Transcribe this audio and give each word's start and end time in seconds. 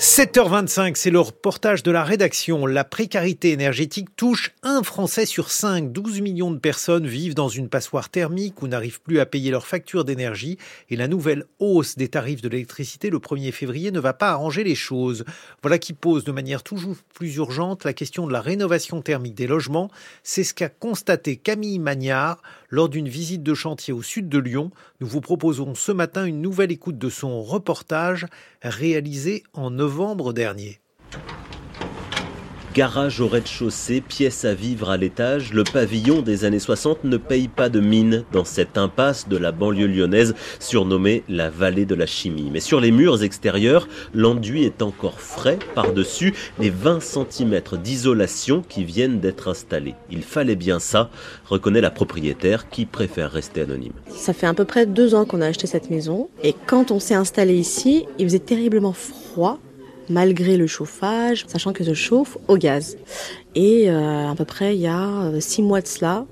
7h25, 0.00 0.94
c'est 0.94 1.10
le 1.10 1.20
reportage 1.20 1.82
de 1.82 1.90
la 1.90 2.02
rédaction. 2.04 2.64
La 2.64 2.84
précarité 2.84 3.50
énergétique 3.50 4.16
touche 4.16 4.54
un 4.62 4.82
Français 4.82 5.26
sur 5.26 5.50
cinq. 5.50 5.92
12 5.92 6.22
millions 6.22 6.50
de 6.50 6.58
personnes 6.58 7.06
vivent 7.06 7.34
dans 7.34 7.50
une 7.50 7.68
passoire 7.68 8.08
thermique 8.08 8.62
ou 8.62 8.66
n'arrivent 8.66 9.02
plus 9.02 9.20
à 9.20 9.26
payer 9.26 9.50
leurs 9.50 9.66
factures 9.66 10.06
d'énergie. 10.06 10.56
Et 10.88 10.96
la 10.96 11.06
nouvelle 11.06 11.44
hausse 11.58 11.98
des 11.98 12.08
tarifs 12.08 12.40
de 12.40 12.48
l'électricité 12.48 13.10
le 13.10 13.18
1er 13.18 13.52
février 13.52 13.90
ne 13.90 14.00
va 14.00 14.14
pas 14.14 14.30
arranger 14.30 14.64
les 14.64 14.74
choses. 14.74 15.26
Voilà 15.60 15.78
qui 15.78 15.92
pose 15.92 16.24
de 16.24 16.32
manière 16.32 16.62
toujours 16.62 16.96
plus 17.12 17.36
urgente 17.36 17.84
la 17.84 17.92
question 17.92 18.26
de 18.26 18.32
la 18.32 18.40
rénovation 18.40 19.02
thermique 19.02 19.34
des 19.34 19.46
logements. 19.46 19.90
C'est 20.22 20.44
ce 20.44 20.54
qu'a 20.54 20.70
constaté 20.70 21.36
Camille 21.36 21.78
Magnard 21.78 22.40
lors 22.70 22.88
d'une 22.88 23.08
visite 23.08 23.42
de 23.42 23.54
chantier 23.54 23.92
au 23.92 24.02
sud 24.02 24.28
de 24.28 24.38
Lyon. 24.38 24.70
Nous 25.00 25.06
vous 25.06 25.20
proposons 25.20 25.74
ce 25.74 25.92
matin 25.92 26.24
une 26.24 26.40
nouvelle 26.40 26.72
écoute 26.72 26.98
de 26.98 27.10
son 27.10 27.42
reportage 27.42 28.26
réalisé 28.62 29.42
en 29.52 29.70
novembre 29.70 30.32
dernier. 30.32 30.80
Garage 32.72 33.20
au 33.20 33.26
rez-de-chaussée, 33.26 34.00
pièce 34.00 34.44
à 34.44 34.54
vivre 34.54 34.90
à 34.90 34.96
l'étage, 34.96 35.52
le 35.52 35.64
pavillon 35.64 36.22
des 36.22 36.44
années 36.44 36.60
60 36.60 37.02
ne 37.02 37.16
paye 37.16 37.48
pas 37.48 37.68
de 37.68 37.80
mine 37.80 38.22
dans 38.32 38.44
cette 38.44 38.78
impasse 38.78 39.28
de 39.28 39.36
la 39.36 39.50
banlieue 39.50 39.88
lyonnaise 39.88 40.36
surnommée 40.60 41.24
la 41.28 41.50
vallée 41.50 41.84
de 41.84 41.96
la 41.96 42.06
chimie. 42.06 42.48
Mais 42.52 42.60
sur 42.60 42.80
les 42.80 42.92
murs 42.92 43.24
extérieurs, 43.24 43.88
l'enduit 44.14 44.64
est 44.64 44.82
encore 44.82 45.20
frais 45.20 45.58
par-dessus 45.74 46.32
les 46.60 46.70
20 46.70 47.00
cm 47.00 47.60
d'isolation 47.82 48.62
qui 48.68 48.84
viennent 48.84 49.18
d'être 49.18 49.48
installés. 49.48 49.96
Il 50.08 50.22
fallait 50.22 50.54
bien 50.54 50.78
ça, 50.78 51.10
reconnaît 51.46 51.80
la 51.80 51.90
propriétaire 51.90 52.68
qui 52.68 52.86
préfère 52.86 53.32
rester 53.32 53.62
anonyme. 53.62 53.94
Ça 54.10 54.32
fait 54.32 54.46
à 54.46 54.54
peu 54.54 54.64
près 54.64 54.86
deux 54.86 55.16
ans 55.16 55.24
qu'on 55.24 55.40
a 55.40 55.46
acheté 55.46 55.66
cette 55.66 55.90
maison 55.90 56.28
et 56.44 56.54
quand 56.68 56.92
on 56.92 57.00
s'est 57.00 57.14
installé 57.14 57.56
ici, 57.56 58.06
il 58.20 58.26
faisait 58.26 58.38
terriblement 58.38 58.92
froid 58.92 59.58
malgré 60.10 60.56
le 60.56 60.66
chauffage, 60.66 61.44
sachant 61.46 61.72
que 61.72 61.84
je 61.84 61.94
chauffe 61.94 62.36
au 62.48 62.56
gaz. 62.56 62.98
Et 63.54 63.90
euh, 63.90 64.28
à 64.28 64.34
peu 64.34 64.44
près 64.44 64.74
il 64.74 64.82
y 64.82 64.86
a 64.86 65.22
euh, 65.22 65.40
six 65.40 65.62
mois 65.62 65.80
de 65.80 65.86
cela, 65.86 66.26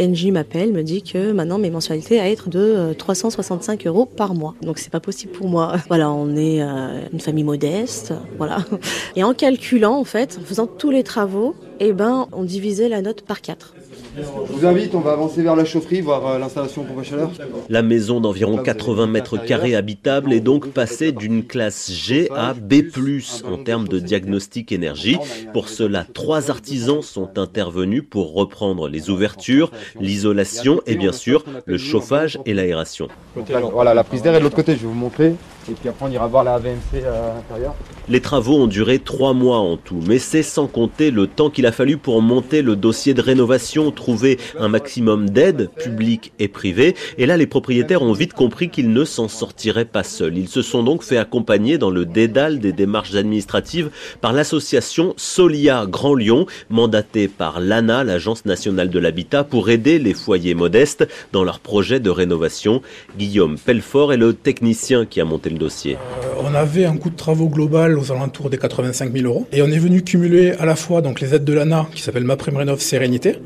Engie 0.00 0.30
m'appelle, 0.30 0.72
me 0.72 0.82
dit 0.82 1.02
que 1.02 1.32
maintenant 1.32 1.58
mes 1.58 1.68
mensualités 1.68 2.20
à 2.20 2.30
être 2.30 2.48
de 2.48 2.94
365 2.96 3.84
euh, 3.84 3.88
euros 3.88 4.06
par 4.06 4.34
mois. 4.34 4.54
Donc 4.62 4.78
c'est 4.78 4.90
pas 4.90 5.00
possible 5.00 5.32
pour 5.32 5.48
moi. 5.48 5.74
Voilà, 5.88 6.10
on 6.10 6.36
est 6.36 6.60
une 6.60 7.20
famille 7.20 7.44
modeste, 7.44 8.14
voilà. 8.38 8.64
Et 9.16 9.24
en 9.24 9.34
calculant 9.34 9.96
en 9.96 10.04
fait, 10.04 10.38
en 10.40 10.44
faisant 10.44 10.68
tous 10.68 10.90
les 10.90 11.02
travaux, 11.02 11.56
eh 11.80 11.92
ben 11.92 12.28
on 12.32 12.44
divisait 12.44 12.88
la 12.88 13.02
note 13.02 13.22
par 13.22 13.40
quatre. 13.40 13.74
Je 14.16 14.22
vous 14.52 14.66
invite, 14.66 14.94
on 14.94 15.00
va 15.00 15.12
avancer 15.12 15.42
vers 15.42 15.54
la 15.54 15.64
chaufferie, 15.64 16.00
voir 16.00 16.26
euh, 16.26 16.38
l'installation 16.38 16.82
pompe 16.82 16.98
à 16.98 17.02
chaleur. 17.04 17.30
La 17.68 17.82
maison 17.82 18.20
d'environ 18.20 18.58
80 18.58 19.06
mètres 19.06 19.36
carrés 19.38 19.76
habitable 19.76 20.32
est 20.32 20.40
donc 20.40 20.68
passée 20.68 21.12
d'une 21.12 21.44
classe 21.44 21.92
G 21.92 22.28
à 22.34 22.54
B+, 22.54 22.82
en 23.44 23.62
termes 23.62 23.86
de 23.86 23.98
diagnostic 24.00 24.72
énergie. 24.72 25.16
Pour 25.52 25.68
cela, 25.68 26.04
trois 26.12 26.50
artisans 26.50 27.02
sont 27.02 27.38
intervenus 27.38 28.02
pour 28.08 28.34
reprendre 28.34 28.88
les 28.88 29.10
ouvertures, 29.10 29.70
l'isolation 30.00 30.80
et 30.86 30.96
bien 30.96 31.12
sûr 31.12 31.44
le 31.66 31.78
chauffage 31.78 32.38
et 32.46 32.54
l'aération. 32.54 33.08
Voilà, 33.72 33.94
la 33.94 34.04
prise 34.04 34.22
d'air 34.22 34.34
est 34.34 34.38
de 34.38 34.44
l'autre 34.44 34.56
côté, 34.56 34.72
je 34.72 34.80
vais 34.80 34.86
vous 34.88 34.94
montrer. 34.94 35.34
Et 35.68 35.74
puis 35.74 35.88
après, 35.88 36.06
on 36.06 36.10
ira 36.10 36.26
voir 36.26 36.44
la 36.44 36.54
AVMC 36.54 37.04
à 37.06 37.34
l'intérieur. 37.34 37.74
Les 38.08 38.20
travaux 38.20 38.56
ont 38.56 38.66
duré 38.66 38.98
trois 38.98 39.34
mois 39.34 39.58
en 39.58 39.76
tout, 39.76 40.00
mais 40.06 40.18
c'est 40.18 40.42
sans 40.42 40.66
compter 40.66 41.10
le 41.10 41.26
temps 41.26 41.50
qu'il 41.50 41.66
a 41.66 41.72
fallu 41.72 41.96
pour 41.96 42.22
monter 42.22 42.62
le 42.62 42.74
dossier 42.74 43.14
de 43.14 43.20
rénovation, 43.20 43.90
trouver 43.90 44.38
un 44.58 44.68
maximum 44.68 45.30
d'aide, 45.30 45.70
publique 45.76 46.32
et 46.38 46.48
privée. 46.48 46.96
Et 47.18 47.26
là, 47.26 47.36
les 47.36 47.46
propriétaires 47.46 48.02
ont 48.02 48.12
vite 48.12 48.32
compris 48.32 48.70
qu'ils 48.70 48.92
ne 48.92 49.04
s'en 49.04 49.28
sortiraient 49.28 49.84
pas 49.84 50.02
seuls. 50.02 50.38
Ils 50.38 50.48
se 50.48 50.62
sont 50.62 50.82
donc 50.82 51.02
fait 51.02 51.18
accompagner 51.18 51.78
dans 51.78 51.90
le 51.90 52.06
dédale 52.06 52.58
des 52.58 52.72
démarches 52.72 53.14
administratives 53.14 53.90
par 54.20 54.32
l'association 54.32 55.14
Solia 55.16 55.86
Grand 55.86 56.14
Lyon, 56.14 56.46
mandatée 56.68 57.28
par 57.28 57.60
l'ANA, 57.60 58.02
l'Agence 58.02 58.44
nationale 58.44 58.90
de 58.90 58.98
l'habitat, 58.98 59.44
pour 59.44 59.70
aider 59.70 59.98
les 59.98 60.14
foyers 60.14 60.54
modestes 60.54 61.06
dans 61.32 61.44
leur 61.44 61.60
projet 61.60 62.00
de 62.00 62.10
rénovation. 62.10 62.82
Guillaume 63.18 63.58
Pelfort 63.58 64.12
est 64.12 64.16
le 64.16 64.32
technicien 64.32 65.04
qui 65.06 65.20
a 65.20 65.24
monté 65.24 65.49
dossier. 65.58 65.96
Euh, 65.96 66.42
on 66.42 66.54
avait 66.54 66.84
un 66.84 66.96
coût 66.96 67.10
de 67.10 67.16
travaux 67.16 67.48
global 67.48 67.98
aux 67.98 68.12
alentours 68.12 68.50
des 68.50 68.58
85 68.58 69.12
000 69.12 69.26
euros. 69.26 69.46
Et 69.52 69.62
on 69.62 69.66
est 69.68 69.78
venu 69.78 70.02
cumuler 70.02 70.52
à 70.52 70.66
la 70.66 70.76
fois 70.76 71.02
donc 71.02 71.20
les 71.20 71.34
aides 71.34 71.44
de 71.44 71.52
l'ANA, 71.52 71.86
qui 71.94 72.02
s'appelle 72.02 72.24
Ma 72.24 72.36
Prime 72.36 72.56
Rénov 72.56 72.80
Sérénité. 72.80 73.36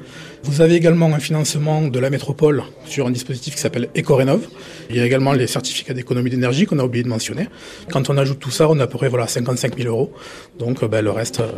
Vous 0.42 0.60
avez 0.60 0.74
également 0.74 1.06
un 1.06 1.18
financement 1.18 1.82
de 1.82 1.98
la 1.98 2.10
métropole 2.10 2.62
sur 2.84 3.06
un 3.06 3.10
dispositif 3.10 3.54
qui 3.54 3.60
s'appelle 3.60 3.88
EcoRénov. 3.96 4.46
Il 4.90 4.96
y 4.96 5.00
a 5.00 5.06
également 5.06 5.32
les 5.32 5.46
certificats 5.46 5.94
d'économie 5.94 6.30
d'énergie 6.30 6.66
qu'on 6.66 6.78
a 6.78 6.84
oublié 6.84 7.02
de 7.02 7.08
mentionner. 7.08 7.48
Quand 7.90 8.10
on 8.10 8.18
ajoute 8.18 8.38
tout 8.38 8.50
ça, 8.50 8.68
on 8.68 8.78
a 8.78 8.84
à 8.84 8.86
peu 8.86 8.98
près 8.98 9.08
voilà, 9.08 9.26
55 9.26 9.76
000 9.76 9.88
euros. 9.88 10.12
Donc 10.58 10.84
ben, 10.84 11.02
le 11.02 11.10
reste, 11.10 11.40
euh, 11.40 11.50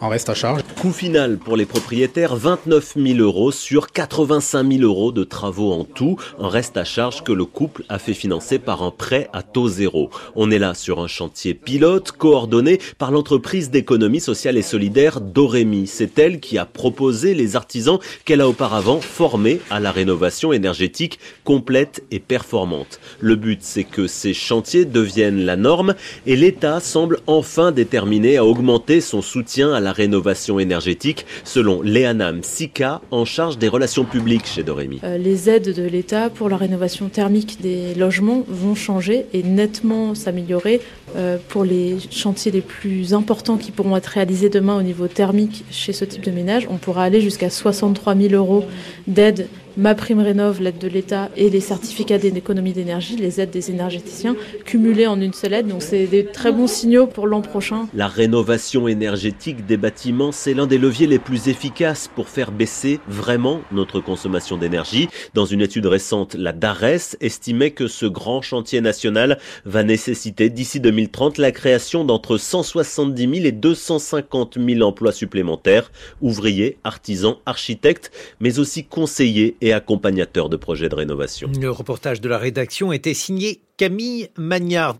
en 0.00 0.08
reste 0.08 0.28
à 0.28 0.34
charge. 0.34 0.62
Coût 0.80 0.92
final 0.92 1.38
pour 1.38 1.56
les 1.56 1.66
propriétaires, 1.66 2.36
29 2.36 2.94
000 2.96 3.18
euros 3.18 3.52
sur 3.52 3.92
85 3.92 4.70
000 4.72 4.82
euros 4.82 5.12
de 5.12 5.24
travaux 5.24 5.72
en 5.72 5.84
tout, 5.84 6.16
un 6.38 6.48
reste 6.48 6.76
à 6.76 6.84
charge 6.84 7.24
que 7.24 7.32
le 7.32 7.44
couple 7.44 7.84
a 7.88 7.98
fait 7.98 8.14
financer 8.14 8.58
par 8.58 8.82
un 8.82 8.90
prêt 8.90 9.28
à 9.32 9.42
taux 9.42 9.68
zéro. 9.68 10.10
On 10.34 10.50
est 10.50 10.58
là 10.58 10.74
sur 10.74 11.00
un 11.00 11.06
chantier 11.06 11.54
pilote 11.54 12.12
coordonné 12.12 12.78
par 12.98 13.10
l'entreprise 13.10 13.70
d'économie 13.70 14.20
sociale 14.20 14.56
et 14.56 14.62
solidaire 14.62 15.20
Dorémy. 15.20 15.86
C'est 15.86 16.18
elle 16.18 16.40
qui 16.40 16.58
a 16.58 16.66
proposé 16.66 17.34
les 17.34 17.56
artisans 17.56 17.98
qu'elle 18.24 18.40
a 18.40 18.48
auparavant 18.48 19.00
formés 19.00 19.60
à 19.70 19.80
la 19.80 19.92
rénovation 19.92 20.52
énergétique 20.52 21.18
complète 21.44 22.04
et 22.10 22.18
performante. 22.18 23.00
Le 23.20 23.36
but, 23.36 23.60
c'est 23.62 23.84
que 23.84 24.06
ces 24.06 24.34
chantiers 24.34 24.84
deviennent 24.84 25.44
la 25.44 25.56
norme 25.56 25.94
et 26.26 26.36
l'État 26.36 26.80
semble 26.80 27.20
enfin 27.26 27.72
déterminé 27.72 28.36
à 28.36 28.44
augmenter 28.44 29.00
son 29.00 29.22
soutien 29.22 29.65
à 29.74 29.80
la 29.80 29.92
rénovation 29.92 30.58
énergétique, 30.58 31.26
selon 31.44 31.82
Léana 31.82 32.32
Sika, 32.42 33.00
en 33.10 33.24
charge 33.24 33.58
des 33.58 33.68
relations 33.68 34.04
publiques 34.04 34.46
chez 34.46 34.62
Dorémy. 34.62 35.00
Euh, 35.04 35.18
les 35.18 35.48
aides 35.48 35.74
de 35.74 35.82
l'État 35.82 36.30
pour 36.30 36.48
la 36.48 36.56
rénovation 36.56 37.08
thermique 37.08 37.60
des 37.60 37.94
logements 37.94 38.44
vont 38.48 38.74
changer 38.74 39.26
et 39.32 39.42
nettement 39.42 40.14
s'améliorer 40.14 40.80
euh, 41.16 41.38
pour 41.48 41.64
les 41.64 41.96
chantiers 42.10 42.52
les 42.52 42.60
plus 42.60 43.14
importants 43.14 43.56
qui 43.56 43.70
pourront 43.70 43.96
être 43.96 44.06
réalisés 44.06 44.48
demain 44.48 44.76
au 44.76 44.82
niveau 44.82 45.08
thermique 45.08 45.64
chez 45.70 45.92
ce 45.92 46.04
type 46.04 46.24
de 46.24 46.30
ménage. 46.30 46.66
On 46.70 46.76
pourra 46.76 47.04
aller 47.04 47.20
jusqu'à 47.20 47.50
63 47.50 48.14
000 48.16 48.34
euros 48.34 48.64
d'aide 49.06 49.48
ma 49.76 49.94
prime 49.94 50.20
rénov, 50.20 50.60
l'aide 50.60 50.78
de 50.78 50.88
l'État 50.88 51.30
et 51.36 51.50
les 51.50 51.60
certificats 51.60 52.18
d'économie 52.18 52.72
d'énergie, 52.72 53.16
les 53.16 53.40
aides 53.40 53.50
des 53.50 53.70
énergéticiens, 53.70 54.36
cumulés 54.64 55.06
en 55.06 55.20
une 55.20 55.32
seule 55.32 55.52
aide. 55.52 55.68
Donc 55.68 55.82
c'est 55.82 56.06
des 56.06 56.24
très 56.24 56.52
bons 56.52 56.66
signaux 56.66 57.06
pour 57.06 57.26
l'an 57.26 57.42
prochain. 57.42 57.88
La 57.94 58.08
rénovation 58.08 58.88
énergétique 58.88 59.66
des 59.66 59.76
bâtiments, 59.76 60.32
c'est 60.32 60.54
l'un 60.54 60.66
des 60.66 60.78
leviers 60.78 61.06
les 61.06 61.18
plus 61.18 61.48
efficaces 61.48 62.08
pour 62.14 62.28
faire 62.28 62.52
baisser 62.52 63.00
vraiment 63.08 63.60
notre 63.72 64.00
consommation 64.00 64.56
d'énergie. 64.56 65.08
Dans 65.34 65.44
une 65.44 65.60
étude 65.60 65.86
récente, 65.86 66.34
la 66.34 66.52
DARES 66.52 67.16
estimait 67.20 67.72
que 67.72 67.88
ce 67.88 68.06
grand 68.06 68.42
chantier 68.42 68.80
national 68.80 69.38
va 69.64 69.82
nécessiter 69.82 70.48
d'ici 70.48 70.80
2030 70.80 71.38
la 71.38 71.52
création 71.52 72.04
d'entre 72.04 72.38
170 72.38 73.22
000 73.22 73.34
et 73.46 73.52
250 73.52 74.58
000 74.58 74.82
emplois 74.82 75.12
supplémentaires, 75.12 75.90
ouvriers, 76.22 76.78
artisans, 76.84 77.36
architectes, 77.44 78.10
mais 78.40 78.58
aussi 78.58 78.84
conseillers 78.84 79.56
et 79.66 79.72
accompagnateur 79.72 80.48
de 80.48 80.56
projets 80.56 80.88
de 80.88 80.94
rénovation. 80.94 81.50
Le 81.60 81.72
reportage 81.72 82.20
de 82.20 82.28
la 82.28 82.38
rédaction 82.38 82.92
était 82.92 83.14
signé 83.14 83.62
Camille 83.76 84.28
Magnard. 84.38 84.96